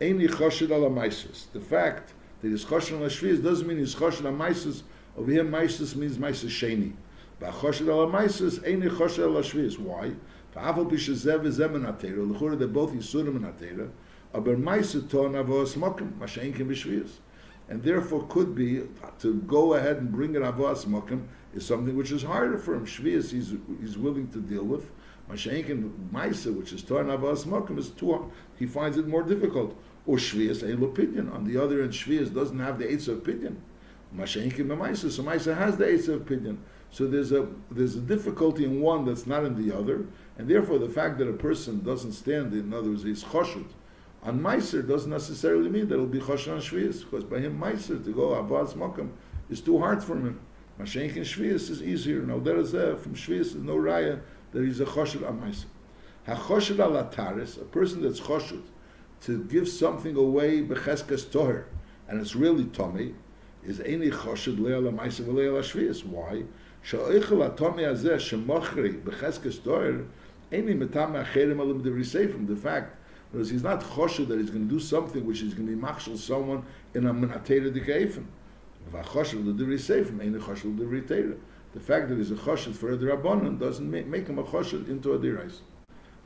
[0.00, 1.50] Eini Choshid al HaMaisus.
[1.52, 4.82] The fact Choshid al HaShvius doesn't mean al HaMaisus.
[5.16, 6.94] Over here, Maisus means Maisus Sheni.
[7.40, 9.78] HaMaisus, Eini Choshid al HaShvius.
[9.78, 10.12] Why?
[10.54, 12.28] V'afal pishazev v'zem en HaTeira.
[12.28, 13.90] L'chura, they're both Yisurim en HaTeira.
[14.32, 17.10] Aber Maisus ton avos mokim, Mashen kim b'Shvius.
[17.68, 18.82] And therefore could be,
[19.20, 22.86] to go ahead and bring an avos mokim is something which is harder for him.
[22.86, 24.90] Shvius he's, he's willing to deal with.
[25.30, 29.80] Mashenkin Maisa, which is Torah Navas Mokum, is too, he finds it more difficult.
[30.06, 31.32] Or Shvias Ein Pidyon.
[31.32, 33.56] On the other end, Shvias doesn't have the Eitz of Pidyon.
[34.16, 36.56] Mashenkin Maisa, so Maisa has the Eitz of Pidyon.
[36.90, 40.06] So there's a there's a difficulty in one that's not in the other,
[40.38, 43.68] and therefore the fact that a person doesn't stand, in other words, he's choshut
[44.22, 48.04] on Meiser doesn't necessarily mean that it'll be choshut on Shvias, because by him Meiser
[48.04, 49.10] to go Avaz Mokum
[49.48, 50.40] is too hard for him.
[50.78, 52.20] Mashenkin Shvias is easier.
[52.20, 54.20] Now there is a, from Shvias is no raya
[54.52, 55.64] that he's a choshed amaisa.
[56.26, 58.62] HaChoshed al ataris, a person that's choshed,
[59.22, 61.64] to give something away becheskes toher,
[62.08, 63.14] and it's really tummy,
[63.64, 66.04] is any choshed le'al amaisa v'le'al ashvias.
[66.04, 66.44] Why?
[66.82, 70.06] Sha'oichel atomi azeh shemochri becheskes toher,
[70.50, 72.46] any metam acherim alim de risefim.
[72.46, 72.96] The fact
[73.32, 75.80] because he's not choshed that he's going to do something which is going to be
[75.80, 78.24] machshel someone in a menatera dikeifen.
[78.92, 79.44] V'achoshed
[81.72, 85.12] the fact that he's a choshed for a drabonon doesn't make, him a choshed into
[85.12, 85.60] a dirais.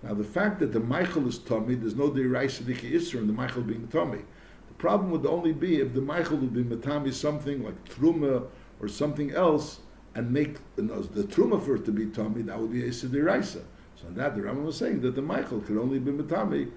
[0.04, 3.32] Now, the fact that the Michael is Tommy, there's no dirais diki isra in the
[3.32, 4.20] Michael being Tommy.
[4.68, 8.46] The problem would only be if the Michael would be matami something like truma
[8.80, 9.80] or something else,
[10.14, 12.90] and make you know, the truma for it to be Tommy, that would be a
[12.90, 13.62] diraisa.
[13.96, 16.70] So that, the Rambam was saying that the Michael could only be matami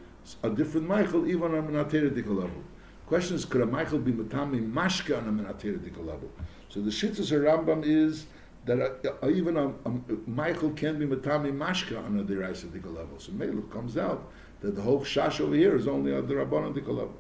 [0.43, 2.63] a different Michael, even on a menateridika level.
[3.07, 6.31] Question is, could a Michael be matami mashka on a menateridika level?
[6.69, 8.25] So the shittas Rambam is
[8.67, 9.91] that uh, even a, a,
[10.27, 13.17] Michael can be matami mashka on a deraisatika level.
[13.17, 16.87] So Melu comes out that the whole shash over here is only on the rabbanadika
[16.87, 17.15] level.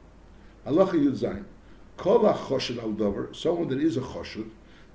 [0.65, 1.45] Allah Yud Zayin.
[1.95, 4.49] Kol ha-choshid al dover, someone that is a choshid,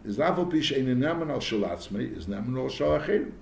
[0.04, 3.32] is lafal pish ein neman al shalatzmei, is neman al shal achirim.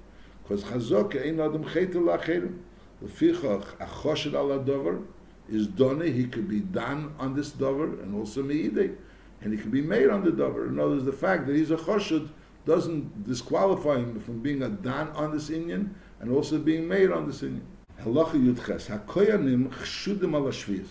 [0.43, 2.59] Because chazok ein adam chetel achirim.
[3.05, 5.03] Lefichach, a choshid al dover
[5.49, 8.95] is done, he could be done on this dover, and also meidei,
[9.43, 10.69] and he can be made on the dover.
[10.69, 12.29] In other words, the fact that he's a choshid,
[12.67, 17.27] doesn't disqualify him from being a dan on this Indian and also being made on
[17.27, 17.67] this Indian.
[18.03, 20.85] Halacha Yudches, HaKoyanim chshudim al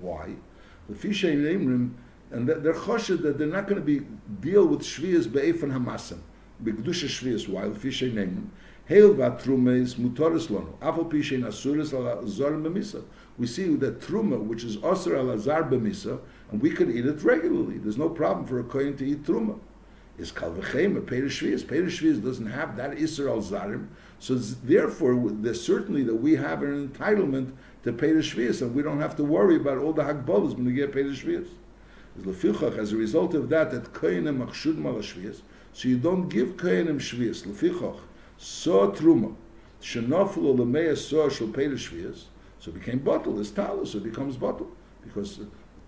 [0.00, 0.34] Why?
[0.88, 1.92] The Fishay Leimrim,
[2.30, 4.06] and they're choshed that they're not going to be
[4.40, 6.18] deal with shvias be'efan hamasam,
[6.62, 7.48] be'kedusha shvias.
[7.48, 7.68] Why?
[7.68, 8.48] The Leimrim.
[8.86, 10.78] Hail vatrume is mutoris lono.
[10.80, 13.04] Afal pishay nasuris al azar b'misa.
[13.36, 16.18] We see that truma, which is osir al azar b'misa,
[16.50, 17.78] and we could eat it regularly.
[17.78, 19.58] There's no problem for a kohen to eat truma
[20.18, 21.62] is kalvachem or Perishvias.
[21.62, 23.86] Perishvias doesn't have that Israel Zarim.
[24.18, 27.52] So therefore, there's certainly that we have an entitlement
[27.84, 30.92] to Perishvias, and we don't have to worry about all the Hagbolas when we get
[30.92, 31.48] Perishvias.
[32.18, 37.46] As a result of that, that Koyanim Achshud Malashvias, so you don't give Koyanim Shvias.
[37.46, 38.00] Lefichach,
[38.36, 39.36] so Truma,
[39.80, 42.24] Shenofel or Lemeya so Shal Perishvias,
[42.58, 44.68] so it became bottle, it's talus, so it becomes bottle.
[45.04, 45.38] Because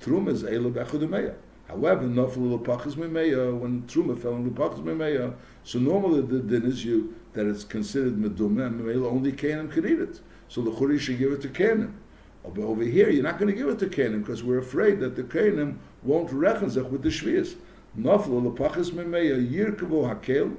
[0.01, 1.35] Truma is Elu Bechudemeya.
[1.71, 6.85] However, Nofel Lupachas Memeya, when Truma fell in Lupachas Memeya, so normally the din is
[6.85, 10.21] you that it's considered Meduma, and Memela only Canaan could eat it.
[10.49, 11.95] So the Churi should give it to Canaan.
[12.43, 15.15] But over here, you're not going to give it to Canaan because we're afraid that
[15.15, 17.55] the Canaan won't rechanzach with the Shvias.
[17.97, 20.57] Nofel Lupachas Memeya, Yirkavu Hakel,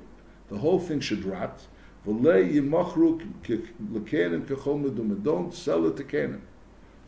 [0.48, 1.68] the whole thing should rot.
[2.08, 3.20] V'lei yimachru
[3.92, 5.22] l'kenim kechol meduma.
[5.22, 6.42] Don't sell it to Canaan.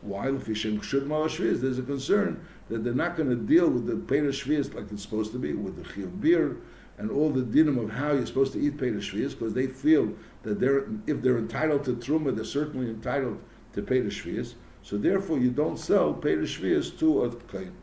[0.05, 4.91] Shviz, there's a concern that they're not going to deal with the Peder Shviz like
[4.91, 6.57] it's supposed to be, with the Chiv beer
[6.97, 10.13] and all the dinim of how you're supposed to eat Peder Shviz, because they feel
[10.43, 13.39] that they're, if they're entitled to Truma, they're certainly entitled
[13.73, 14.53] to Peder Shviz.
[14.83, 17.73] So therefore, you don't sell Peder Shviz to a Kain.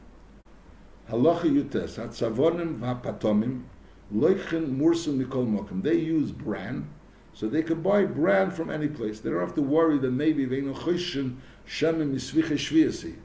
[1.09, 3.65] Halacha Yutes, Hatzavonim v'Hapatomim,
[4.15, 5.83] Loichen Mursim Mikol Mokim.
[5.83, 6.89] They use bran,
[7.33, 9.21] so they can buy bran from any place.
[9.21, 10.75] They don't have to worry that maybe they know
[11.67, 13.17] Shemim Misviche Shviasi.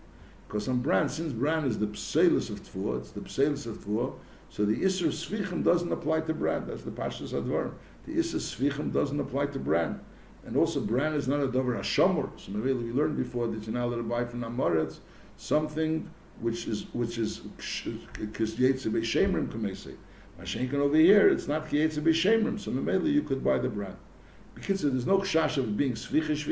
[0.48, 4.14] Because on bran, since bran is the pselis of tfuah, it's the pselis of tfuah,
[4.50, 6.68] so the Isser Svichim doesn't apply to bran.
[6.68, 7.74] That's the Pashas Advar.
[8.06, 10.00] The Isser Svichim doesn't apply to bran.
[10.46, 12.30] And also, bran is not a davar hashamur.
[12.40, 15.00] So we learned before that you're not allowed to buy from Amoretz
[15.38, 17.42] something which is which is
[18.34, 19.96] kis be shemrim kamesi.
[20.40, 22.60] Mashenkin over here, it's not kiyetze be shemrim.
[22.60, 23.98] So maybe you could buy the bran.
[24.54, 26.46] Because there's no kshash of being svichish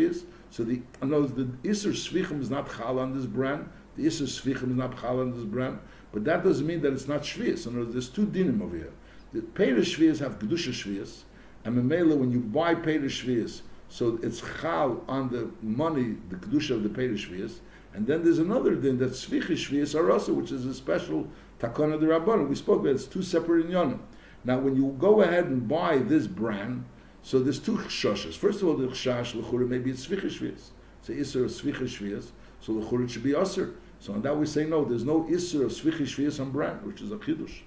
[0.54, 3.68] so the no, the iser svichim is not chal on this brand.
[3.96, 5.80] The iser svichim is not chal on this brand.
[6.12, 7.60] But that doesn't mean that it's not shvius.
[7.60, 8.94] So there's two dinim over here.
[9.34, 11.24] The peiris shvius have kedusha shvius,
[11.66, 16.76] and memela when you buy peiris shvius, so it's chal on the money, the kedusha
[16.76, 17.56] of the peiris shvius.
[17.96, 21.28] And then there's another din that svichish shvius are also, which is a special
[21.60, 22.48] takana de rabbanon.
[22.48, 22.96] We spoke about it.
[22.98, 23.98] it's two separate inyanim.
[24.44, 26.86] Now, when you go ahead and buy this brand,
[27.26, 28.36] so there's two chshashes.
[28.36, 30.72] First of all, the chshash lechura maybe it's svichish shvius.
[31.02, 32.32] So iser svichish shvius.
[32.60, 33.76] So lechura should be aser.
[34.02, 34.84] So on that we say no.
[34.84, 37.62] There's no iser of svichish shvius on brand, which is a chidush.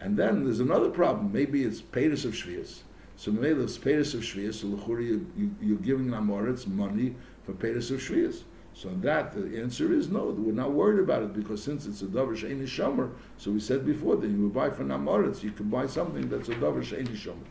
[0.00, 1.32] And then there's another problem.
[1.32, 2.80] Maybe it's paytas of shvius.
[3.14, 4.54] So maybe it's paytas of shvius.
[4.54, 7.14] So lechura you, you, you're giving amoritz money
[7.44, 8.42] for paytas of shvius.
[8.74, 10.34] So on that the answer is no.
[10.36, 13.86] We're not worried about it because since it's a davar sheini shomer, so we said
[13.86, 17.46] before that you buy for namoritz, you can buy something that's a davar sheini shomer.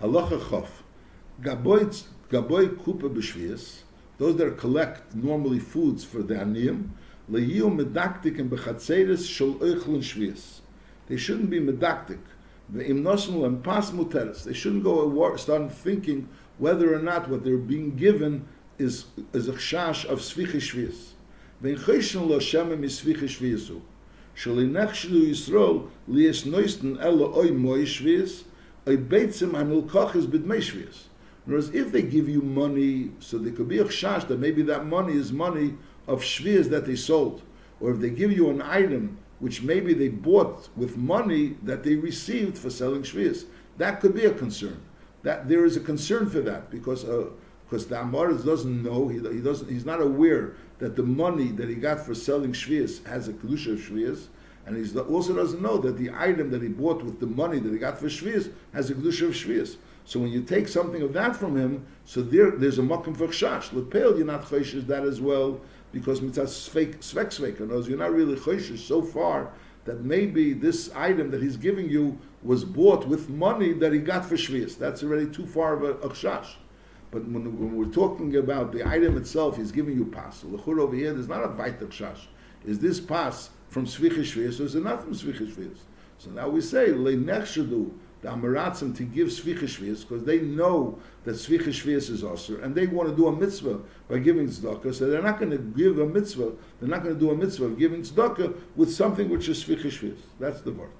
[0.00, 0.68] Halacha chof,
[1.42, 3.82] gaboy gaboy kupa b'shvius,
[4.16, 6.88] those that collect normally foods for the aniyim,
[7.30, 10.60] lehiu medaktik and bechatzeres shol oichlin shvius.
[11.08, 12.20] They shouldn't be medaktik.
[12.70, 14.44] The imnosnul and pas muteres.
[14.44, 18.46] They shouldn't go start thinking whether or not what they're being given
[18.78, 21.10] is is a chash of sviche shvius.
[21.60, 23.80] Wenn cheshen lo shema mi sviche shviusu.
[24.36, 28.44] Shol inach shlu Yisrael li es neuesten elo oi moi shvius,
[28.88, 31.04] oi beitzim anul koches bid mei shvius.
[31.46, 34.86] Whereas if they give you money, so there could be a chash that maybe that
[34.86, 35.74] money is money
[36.06, 37.42] of shvius that they sold.
[37.80, 41.94] Or if they give you an item which maybe they bought with money that they
[41.94, 43.46] received for selling shvius,
[43.78, 44.80] that could be a concern.
[45.22, 47.30] That there is a concern for that because uh,
[47.70, 51.68] because the Amoritz doesn't know, he, he, doesn't, he's not aware that the money that
[51.68, 54.26] he got for selling Shvias has a Kedusha of Shvias,
[54.66, 57.72] and he also doesn't know that the item that he bought with the money that
[57.72, 59.76] he got for Shvias has a Kedusha of Shvias.
[60.04, 63.28] So when you take something of that from him, so there, there's a Makim for
[63.28, 63.72] Chash.
[63.72, 65.60] Lepel, you're not Choshish that as well,
[65.92, 69.50] because mitzvah svek svek knows you're not really Choshish so far
[69.84, 74.24] that maybe this item that he's giving you was bought with money that he got
[74.24, 74.76] for Shvias.
[74.76, 76.56] That's already too far of a, Chash.
[77.10, 80.40] But when, when, we're talking about the item itself, he's giving you pas.
[80.42, 82.26] The chur over here, there's not a vaitak shash.
[82.64, 85.76] Is this pas from svichish or is it not from svichish
[86.18, 87.90] So now we say leinechshadu
[88.22, 93.08] the amaratzim to give svichish because they know that svichish is also, and they want
[93.08, 94.94] to do a mitzvah by giving tzedakah.
[94.94, 96.52] So they're not going to give a mitzvah.
[96.78, 100.14] They're not going to do a mitzvah of giving tzedakah with something which is svichish
[100.38, 100.90] That's the word.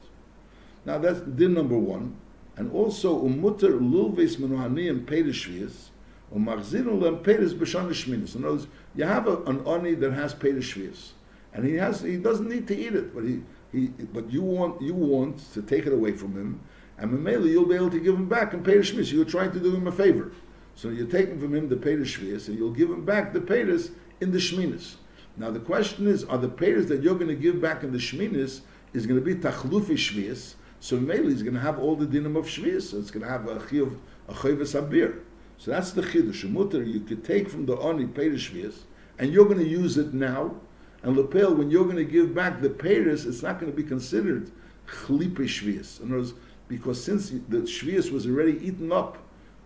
[0.87, 2.17] Now that's din number one.
[2.57, 5.89] And also umutter lulves menuhani and pedishvias
[6.31, 8.35] or machzirun lem b'shana shminis.
[8.35, 11.11] In other words, you have a, an oni that has peres shvius,
[11.53, 14.81] and he has he doesn't need to eat it, but he, he but you want
[14.81, 16.61] you want to take it away from him,
[16.99, 19.12] and Mamela you'll be able to give him back in peres shminis.
[19.12, 20.33] You're trying to do him a favor,
[20.74, 23.91] so you're taking from him the peres shvius, and you'll give him back the peres
[24.20, 24.95] in the shminis.
[25.37, 27.99] Now the question is, are the peres that you're going to give back in the
[27.99, 28.61] shminis
[28.93, 30.55] is going to be tachlufi shvius?
[30.81, 32.91] So Mamela is going to have all the dinim of shvius.
[32.91, 33.97] So it's going to have a chiyuv
[34.29, 35.20] a chayvus abir.
[35.59, 36.49] So that's the chiddush.
[36.51, 38.81] Mutter you could take from the oni perishvias,
[39.18, 40.55] and you're going to use it now.
[41.03, 43.84] And lapel, when you're going to give back the peris, it's not going to be
[43.84, 44.51] considered
[44.86, 46.01] chlipe shvias.
[46.01, 46.34] In other words,
[46.68, 49.18] because since the shvias was already eaten up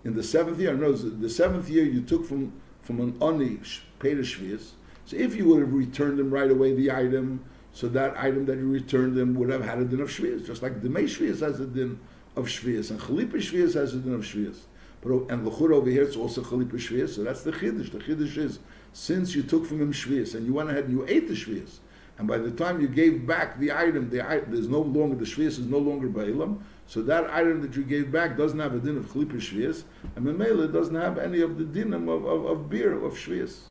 [0.04, 2.52] in the seventh year, in other words, the seventh year you took from
[2.84, 3.58] from an oni
[3.98, 4.72] peris shvias,
[5.06, 8.58] So if you would have returned him right away the item, so that item that
[8.58, 11.40] you returned him would have had a din of shvius, just like the May shvius
[11.40, 11.98] has a din
[12.36, 14.58] of shvius, and chalipa shvius has a din of shvius.
[15.00, 17.90] But oh, and lechur over here it's also chalipa shvius, so that's the chiddush.
[17.90, 18.58] The chiddush is
[18.94, 21.78] since you took from him shvius and you went ahead and you ate the shvius,
[22.16, 25.58] and by the time you gave back the item, the there's no longer the shvius
[25.58, 28.96] is no longer ba'ilam, so that item that you gave back doesn't have a din
[28.96, 29.82] of chalipa shvius,
[30.14, 33.62] and the memela doesn't have any of the dinim of, of, of beer of shvius.